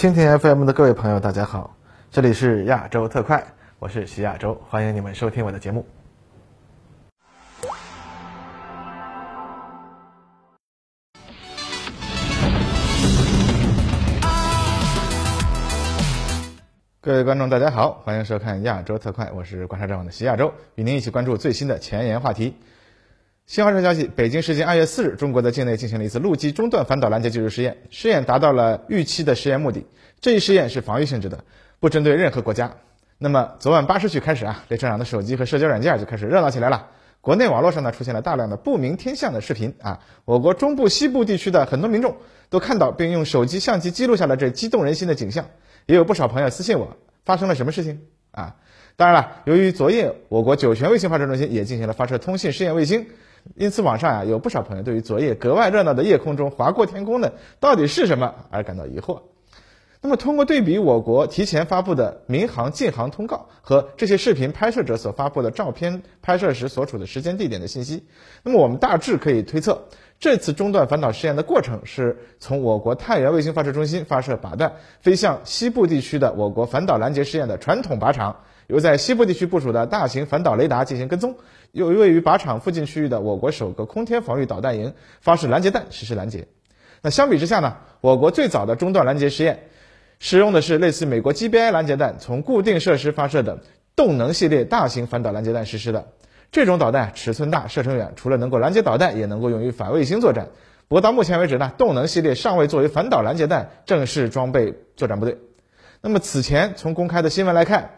[0.00, 1.76] 蜻蜓 FM 的各位朋友，大家好，
[2.10, 3.44] 这里是亚洲特快，
[3.78, 5.84] 我是徐亚洲，欢迎你们收听我的节目。
[17.02, 22.56] 各位观众，大家好，欢迎收看亚洲特快，我是观察者网的徐亚洲，与您一起关注最新的前沿话题。
[23.50, 29.84] 新华社消息，北京时间二月四日，中国在境内进行了一次陆基中段反导拦截技术试验，试验达到了预期的实验目的。
[30.20, 31.42] 这一试验是防御性质的，
[31.80, 32.76] 不针对任何国家。
[33.18, 36.90] 那么昨晚八时许开始啊，列车长的手机和社交软件就开始热闹起来了。
[37.20, 42.18] 国内网络上呢出现了大量的不明天象的视频啊，我国中部、西部地区的很多民众
[42.50, 45.46] 都看到并用手机相机记录下了这激动人心的景象。
[45.86, 48.54] 也有不少朋友私信我，发生了什么事情啊？
[48.94, 53.08] 当然了，由于昨夜我国酒泉卫星发射中心也进行了发射通信试验卫星。
[53.54, 59.22] 因此，网上啊有不少朋友对于昨夜格外热闹的夜空中划过天空的到底是什么而感到疑惑。
[60.02, 68.06] 那么，通过对比我国提前发布的民航禁航通告和这些视频拍摄者所发布的照片拍摄时所处的时间地点的信息，
[68.42, 78.36] 那么我们大致可以推测，这次中段反导试验的过程是从我国太原卫星发射中心发射靶弹飞向西部地区的我国反导拦截试验的传统靶场。
[78.70, 81.34] 由在西部地区部署的大型反导雷达进行跟踪，
[81.72, 86.46] 由位于靶场附近区域的我国首个空天防御导弹营发射拦截弹实施拦截。
[87.02, 87.78] 那相比之下呢？
[88.00, 89.64] 我国最早的中段拦截实验，
[90.20, 93.58] 使用的是类似美国 GBI 拦截弹从固定设施发射的
[93.96, 96.06] 动能系列大型反导拦截弹实施的。
[96.52, 100.46] 这种导弹尺寸大、射程远，除了能够拦截导弹，也能够用于反卫星作战。
[100.86, 105.38] 不过到目前为止呢，动能系列尚未作为反导拦截弹正式装备作战部队。
[106.00, 107.96] 那么此前从公开的新闻来看。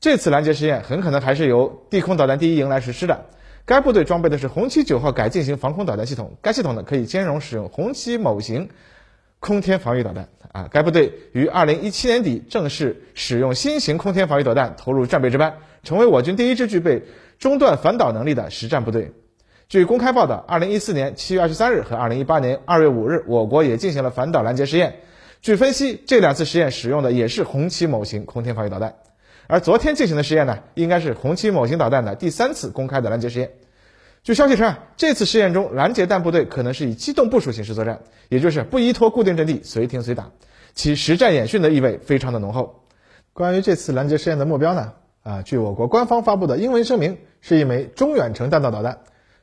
[0.00, 3.26] 这次拦截试验很可能还是由地空导弹第一营来实施的。
[3.64, 8.68] 该部队装备的是红旗九号改进型防空导弹系统，该系统呢可以兼容使用红旗某型
[9.40, 10.28] 空天防御导弹。
[10.52, 17.02] 啊，该部队于二零一七年底正式使用新型空天防御导弹投入战备值班，成为我军第一支具备
[17.38, 19.12] 中段反导能力的实战部队。
[19.68, 25.00] 据公开报道，二零一四年七月二十三日和二零一八年二月五日，我国也进行了反导拦截试验。
[25.42, 28.94] 据分析，这两次实验使用的也是红旗某型空天防御导弹。
[29.48, 33.50] 而昨天进行的实验呢，应该是红旗某型导弹的第三次公开的拦截实验。
[34.22, 40.30] 据消息称啊，这次试验中拦截弹部队可能是以机动部署形式作战，也就是不依托固定阵地，随停随打，
[40.74, 42.84] 其实战演训的意味非常的浓厚。
[43.32, 44.92] 关于这次拦截试验的目标呢，
[45.22, 48.98] 啊，据我国官方发布的英文声明，是一枚中远程弹道导弹。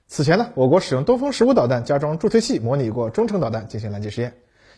[0.07, 4.33] 此前呢，我国使用东风十五导弹加装助推器模拟过中程导弹进行拦截试验。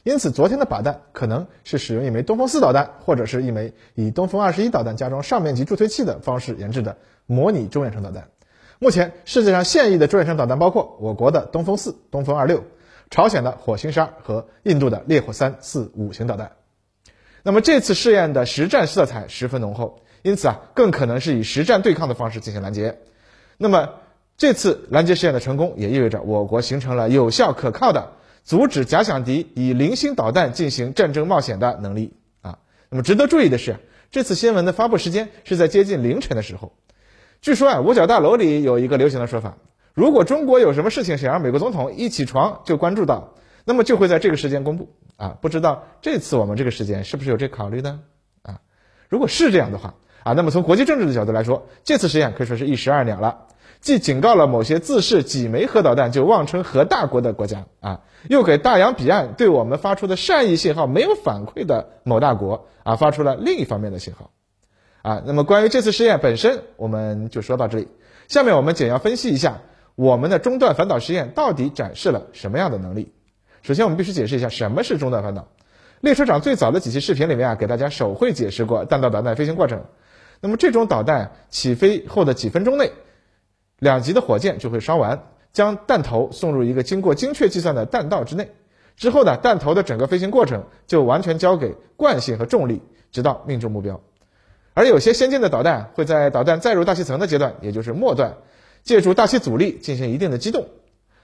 [0.07, 6.95] 因此，昨天的靶弹可能是使用一枚东风四导弹，或者是一枚以东风二十一导弹加装上面级助推器的方式研制的
[7.25, 8.29] 模拟中远程导弹。
[8.79, 12.63] 目前，世界上现役的中远程导弹包括我国的东风四、东风二六、
[13.09, 16.53] 朝鲜的火星十二和印度的烈火三四五型导弹。
[17.43, 22.97] 那么，这次试验的实战色彩十分浓厚，因此啊，更可能是以实战对抗的方式进行拦截。
[23.57, 23.89] 那么，
[24.37, 28.13] 这次拦截试验的成功，也意味着我国形成了有效可靠的。
[28.47, 32.59] 阻止假想敌以零星导弹进行战争冒险的能力啊。
[32.89, 33.75] 那么值得注意的是，
[34.09, 36.71] 这次新闻的发布时间是在接近凌晨的时候。
[37.41, 39.57] 据说啊，五角大楼里有一个流行的说法：
[39.93, 43.33] 如果中国有什么事情想让美国总统一起床就关注到，
[43.65, 45.37] 那么就会在这个时间公布啊。
[45.41, 47.99] 不知道这次我们这个时间是不是有这考虑呢？
[48.43, 48.61] 啊，
[49.09, 53.47] 如果是这样的话啊，那么从国际政治的角度来说，这次实验可以说是一石二鸟了。
[53.79, 64.31] 既警告了某些自恃几枚核导弹就妄称核大国的国家啊，又给大洋彼岸对我们发出的善意信号没有反馈的某大国啊发出了另一方面的信号，
[65.03, 67.87] 啊，那么关于这次试验本身，我们就说到这里。
[68.27, 69.61] 下面我们简要分析一下
[69.95, 73.13] 我们的中段反导实验到底展示了什么样的能力。
[73.61, 75.47] 首先，我们必须解释一下什么是中段反导。
[76.01, 79.85] 列车长最早的几期视频里面啊，给大家手绘解释过弹道导弹飞行过程。
[80.41, 82.91] 那么这种导弹起飞后的几分钟内。
[83.79, 88.49] 两级的火箭就会烧完，将弹头送入一个经过精确计算的弹道之内。
[88.95, 92.81] 之后呢，弹头的整个飞行过程就完全交给惯性和重力，
[93.11, 94.01] 直到命中目标。
[94.73, 98.37] 而有些先进的导弹会在导弹载入大气层的阶段，也就是末段，
[98.83, 100.67] 借助大气阻力进行一定的机动。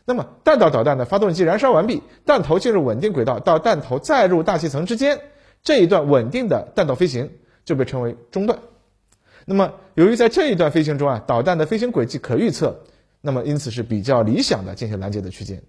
[0.06, 5.20] 那么，弹道导弹的发动机燃烧完毕，弹头进入稳定轨道到弹头载入大气层之间
[5.64, 7.32] 这一段稳定的弹道飞行
[7.64, 8.60] 就被称为中段。
[9.46, 12.80] 那么，由于在这一段飞行中啊，导弹的飞行轨迹可预测，
[13.22, 15.62] 那么因此是比较理想的进行拦截的区间。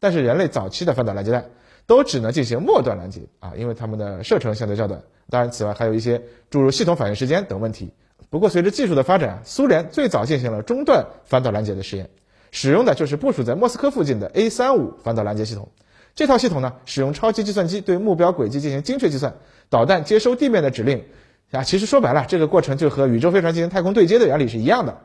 [0.00, 1.50] 但是，人类早期的反导拦截弹
[1.86, 5.02] 都只能进行末段拦截啊，因为它们的射程相对较短。
[5.28, 7.90] 当然，此外还有一些诸如系统反应时间等问题。
[8.30, 12.08] 不过，随着技术的发展，苏联最早进行了中段反导拦截的实验，
[12.50, 15.68] 使用的就是部署在莫斯科附近的 A 三五反导拦截系统。
[16.14, 19.36] 这套系统呢，使用超级计算机对目标轨迹进行精确计算，
[19.68, 21.04] 导弹接收地面的指令
[21.50, 24.98] 啊，其实说白了，这个过程就和宇宙飞船进行太空对接的原理是一样的。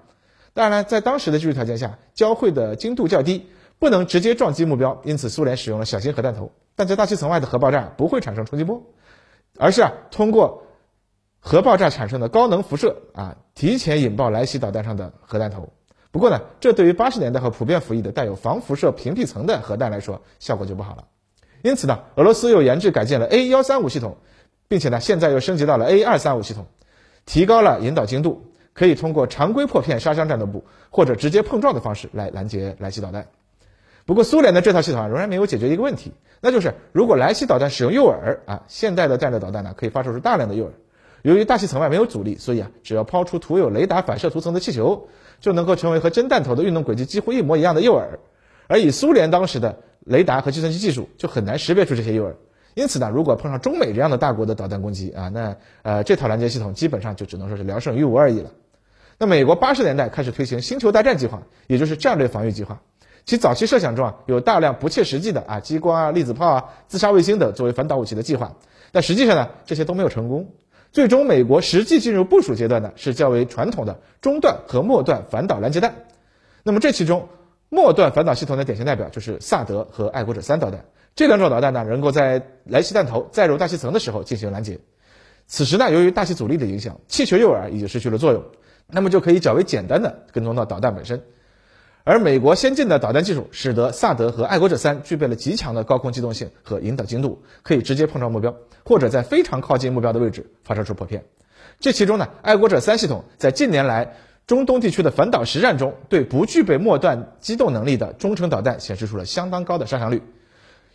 [0.54, 3.48] 当然了，在当时的技术条件下，交汇的精度较低，
[3.80, 6.52] 不能直接撞击目标，因此苏联使用了小型核弹头。
[6.76, 8.84] 但在大气层外的核爆炸不会产生冲击波，
[9.58, 10.64] 而是啊通过
[11.40, 15.70] 核爆炸产生的高能辐射啊，提前引爆来袭导弹上的核弹头。
[16.12, 21.06] 不过呢，这对于八十年代和普遍服役的带有防辐射屏蔽层的核弹来说，效果就不好了。
[21.64, 24.18] 因此呢，俄罗斯又研制改建了 A 幺三五系统，
[24.74, 26.66] 并且呢，现在又升级到了 A 二三五系统，
[27.28, 33.28] 提高了引导精度，可以通过常规破片杀伤战斗部或者直接碰撞的方式来拦截来袭导弹。
[34.08, 36.12] 不过，苏联的这套系统啊，仍然没有解决一个问题，
[36.42, 40.72] 那就是如果来袭导弹使用诱饵啊，现代的战略导弹呢，可以发射出大量的诱饵。
[41.22, 45.08] 由于大气层外没有阻力，所以啊，只要抛出涂有雷达反射涂层的气球，
[45.40, 48.06] 就能够成为和真弹头的运动轨迹几乎一模一样的诱饵。
[48.66, 52.34] 而以苏联当时的雷达和计算机技术，就很难识别出这些诱饵。
[52.76, 58.52] 因此呢，如果碰上中美这样的大国的导弹攻击啊，那呃，这套拦截系统基本上就只能说是聊胜于无而已了。
[59.20, 62.82] 那美国八十年代开始推行星球大战计划，也就是战略防御计划。
[63.26, 68.56] 其早期设想中啊，有大量不切实际的啊，激光啊、粒子炮啊、自杀卫星等作为反导武器的计划，
[68.92, 70.50] 但实际上呢，这些都没有成功。
[70.92, 75.96] 最终，美国实际进入部署阶段的是较为传统的中段和末段反导拦截弹。
[76.64, 77.30] 那么这其中，
[77.70, 80.86] 末段反导系统的典型代表就是萨德和爱国者三导弹。
[81.16, 84.80] 这两种导弹呢，能够在来袭弹头载入大气层的时候进行拦截。
[85.46, 88.44] 此时呢，由于大气阻力的影响，气球诱饵已经失去了作用，
[88.88, 91.22] 那么就可以较为简单的跟踪到导弹本身。
[92.06, 101.24] 而美国先进的导弹技术，使得萨德和爱国者三具备了极强的高空机动性和引导精度，可以直接碰撞目标，或者在非常靠近目标的位置发射出破片。
[101.80, 104.16] 这其中呢，爱国者三系统在近年来
[104.48, 110.22] 中东地区的反导实战中，对不具备末段机动能力的中程导弹显示出了相当高的杀伤率，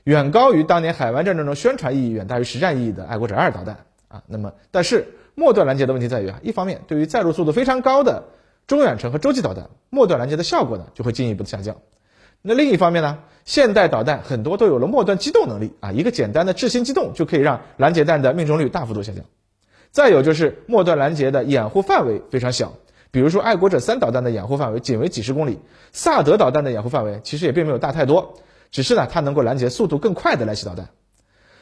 [0.09, 4.23] 远高于当年海湾战争中宣传意义远大于实战意义的爱国者二导弹啊。
[4.27, 8.25] 那么，但是末段拦截的问题在于啊，一方面对于载入速度非常高的
[8.67, 11.77] 中远程和洲际导弹末段拦截的效果呢，就会进一步的下降。
[12.41, 19.23] 那另一方面呢，现代导弹很多都有了末段机动能力啊，一个简单的质心机动就可以让拦截弹的命中率大幅度下降。
[19.91, 22.73] 再有就是末段拦截的掩护范围非常小，
[23.11, 25.59] 比如说爱国者三导弹的掩护范围仅为几十公里，
[25.93, 28.37] 萨德导弹的掩护范围其实也并没有大太多，
[28.71, 30.89] 只是呢它能够拦截速度更快的来袭导弹。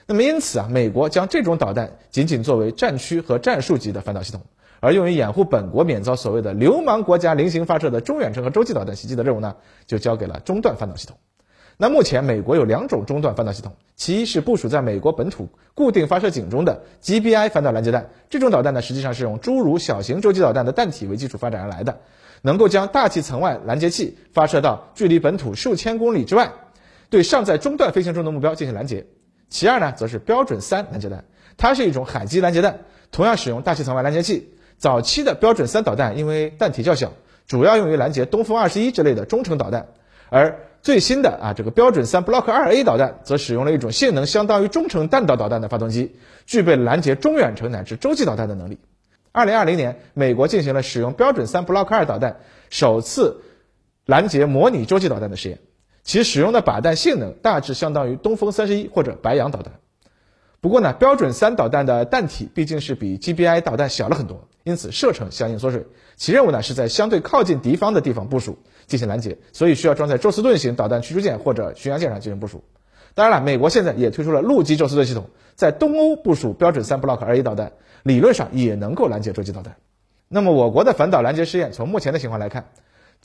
[0.07, 4.43] 那么因此啊，美国将这种导弹仅仅作为战区和战术级的反导系统。
[4.79, 9.57] 而用于掩护本国免遭所谓的流氓国家零星发射的中远程和洲际导弹袭击的任务呢，
[9.87, 11.17] 就交给了中段反导系统。
[11.79, 21.99] 那目前美国有两种中段反导系统，其一是部署在美国本土固定发射井中的 GBI 反导拦截弹，这种导弹呢实际上是用诸如小型洲际导弹的弹体为基础发展而来的，
[22.43, 26.53] 能够将大气层外拦截器发射到距离本土数千公里之外，
[27.11, 29.07] 对尚在中段飞行中的目标进行拦截。
[29.49, 31.25] 其二呢，则是标准三拦截弹，
[31.57, 32.81] 它是一种海基拦截弹，
[33.13, 34.53] 同样使用大气层外拦截器。
[34.77, 37.13] 早期的标准三导弹因为弹体较小，
[37.47, 39.87] 主要用于拦截东风二十一之类的中程导弹，
[40.29, 48.79] 而最新的啊这个标准三 Block 二 A 导弹则使用了一种性能相当于中程弹道导弹的发动机，具备拦截中远程乃至洲际导弹的能力。
[49.33, 52.37] 二零二零年，美国进行了使用标准三 Block 二导弹
[52.69, 53.43] 首次
[54.05, 55.59] 拦截模拟洲际导弹的实验，
[56.07, 59.75] 其使用的靶弹性能大致相当于东风三十一或者白杨导弹。
[60.61, 64.49] 不过呢，标准三导弹的弹体毕竟是比 GBI 导弹小了很多。
[64.63, 65.85] 因此射程相应缩水，
[66.17, 72.63] 其任务呢是在相对靠近敌方的地方部署进行拦截，所以需要装在宙斯盾型导弹驱逐舰或者巡洋舰上进行部署。
[73.15, 77.73] 当然了，美国现在也推出了陆基宙斯盾系统，在东欧部署标准三 Block 二 A 导弹，
[78.05, 79.77] 理论上也能够拦截洲际导弹。
[80.29, 82.71] 那么我国的反导拦截试验，从目前的情况来看，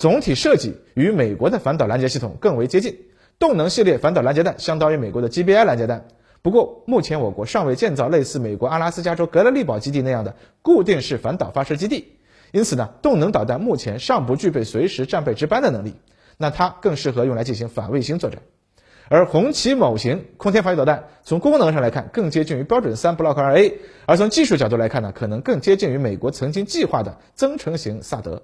[0.01, 2.97] 总体设计与美国的反导拦截系统更为接近，
[3.37, 6.07] 动能系列反导拦截弹相当于美国的 GBI 拦截弹。
[6.41, 12.13] 不过，目前我国尚未建造类似美国阿拉斯加州格勒利堡基地那样的固定式反导发射基地，
[12.51, 15.93] 因此呢，动能导弹目前尚不具备随时战备值班的能力。
[16.35, 18.41] 那它更适合用来进行反卫星作战。
[19.07, 23.77] 而红旗某型空天防御导弹从功能上来看更接近于标准三 Block 二 A，
[24.07, 28.41] 而从技术角度来看呢，可能更接近于美国曾经计划的增程型萨德。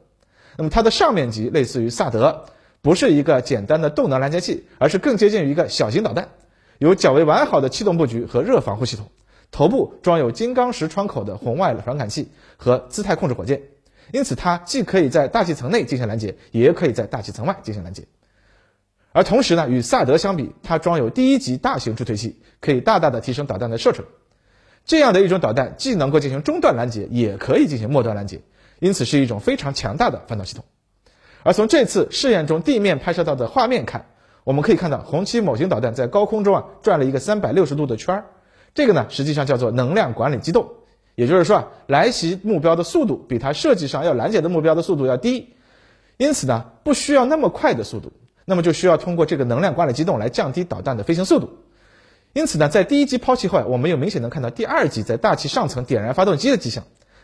[0.57, 2.45] 那么它的上面级类似于萨德，
[2.81, 6.29] 不是一个简单的动能拦截器，而是更接近于一个小型导弹。
[6.79, 9.09] 有较为完好的气动布局和热防护系统，
[9.51, 13.61] 头部装有金刚石窗口的红外传感器和姿态控制火箭，
[14.11, 18.03] 因此它既可以在大气层内进行拦截，也可以在大气层外进行拦截。
[19.11, 24.05] 而同时呢，与萨德相比，它装有第一级大型助推器，可以大大的提升导弹的射程。
[24.85, 28.41] 这样的一种导弹既能够进行中段拦截，也可以进行末端拦截，
[28.79, 30.63] 因此是一种非常强大的反导系统。
[31.43, 34.07] 而从这次试验中地面拍摄到的画面看，
[34.43, 38.25] 我们可以看到红旗某型导弹在高空中啊转了一个三百六十度的圈儿，
[38.73, 40.69] 这个呢实际上叫做能量管理机动，
[41.15, 45.53] 也就是说啊来袭目标的速度比它设计上要拦截的目标的速度要低，
[46.17, 48.11] 因此呢不需要那么快的速度，
[48.45, 51.49] 那么就需要通过这个能量管理机动来降低导弹的飞行速度。
[52.33, 56.83] 因此呢，在第一级抛弃后，我们又明显能看到第二级在大气上层点燃发动机的迹象。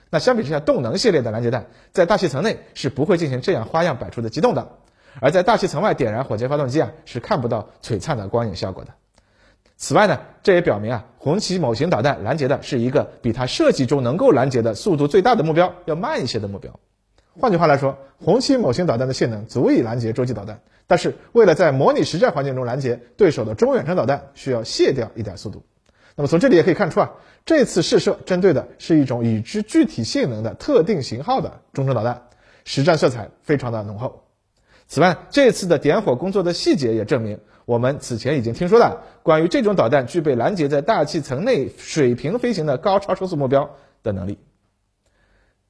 [0.09, 4.67] 那相比之下，动能系列的拦截弹在大气层内是不会进行这样花样百出的机动的，
[5.19, 8.91] 而在大气层外点燃火箭发动机啊，是看不到璀璨的光影效果的。
[9.75, 16.79] 此外呢，这也表明啊，红旗某型导弹拦截的是一个比它设计中能够拦截的速度最大的目标要慢一些的目标。
[17.39, 25.63] 换句话来说，红旗某型导弹的性能足以拦截洲际导弹，但是为了在模拟实战环境中拦截对手的中远程导弹，需要卸掉一点速度。
[26.15, 27.11] 那么从这里也可以看出啊，
[27.45, 32.29] 这次试射针对的是一种已知具体性能的特定型号的中程导弹，
[32.65, 34.23] 实战色彩非常的浓厚。
[34.87, 43.71] 此外，这次的点火工作的细节也证明，我们此前已经听说的关于这种导弹具备拦截在大气层内水平飞行的高超声速目标
[44.03, 44.37] 的能力。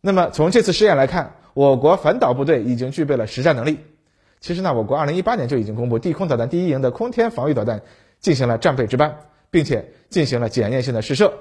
[0.01, 3.79] 那么从这次试验来看，我国反导部队已经具备了实战能力。
[4.41, 7.81] 其实呢，我国2018年就已经公布地空导弹第一营的空天防御导弹
[8.19, 9.19] 进行了战备值班，
[9.53, 11.31] 并且进行了检验性的试射。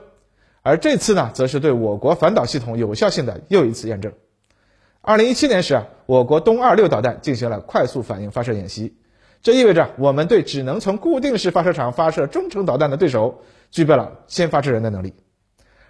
[0.60, 4.12] 而这次呢，则是对我国反导系统有效性的又一次验证。
[5.02, 8.94] 2017年时啊，我国东二六导弹进行了快速反应发射演习，
[9.42, 13.40] 这意味着我们对只能从固定式发射场发射中程导弹的对手，
[13.70, 15.14] 具备了先发制人的能力。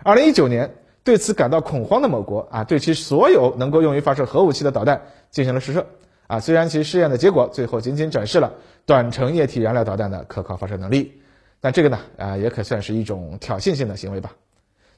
[0.05, 0.75] 2019年。
[1.05, 5.03] 对此感到恐慌的某国啊，对其所有能够用于发射核武器的导弹
[5.33, 5.85] 进行了试射
[6.29, 6.39] 啊。
[6.39, 8.53] 虽然其试验的结果最后仅仅展示了
[8.87, 11.21] 短程液体燃料导弹的可靠发射能力，
[11.63, 14.33] 但这个呢啊也可算是一种挑衅性的行为吧。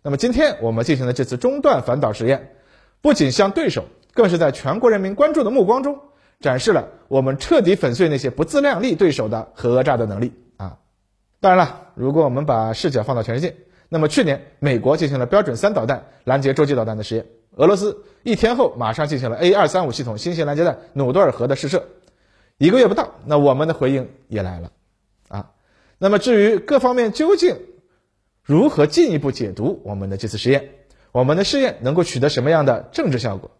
[0.02, 2.56] 那么今天我们进行的这次中断反导实验，
[3.00, 6.00] 不仅向对手，更是在全国人民关注的目光中
[6.40, 10.78] 展示了我们彻底粉碎那些不自量力对手的核讹诈的能力啊。
[11.38, 13.54] 当然了，如果我们把视角放到全世界。
[13.90, 21.84] 那么去年，美国进行了标准三导弹拦截洲际导弹的实验，俄罗斯一天后马上进行了 A 二三五系统新型拦截弹努多尔核的试射，
[22.58, 24.72] 一个月不到，那我们的回应也来了，
[25.28, 25.50] 啊，
[25.98, 27.58] 那么至于各方面究竟
[28.42, 30.70] 如何进一步解读我们的这次实验，
[31.12, 33.50] 我们的试验能够取得什么样的政治效果，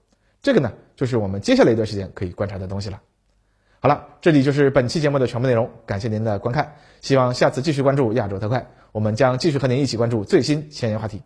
[0.43, 3.01] 这个呢，就是我们接下来一段时间可以观察的东西了。
[3.81, 11.23] 好了，这里就是本期节目的全部内容，感谢您的观看，希望下次继续关注亚洲特快，我们将继续和您一起关注最新前沿话题。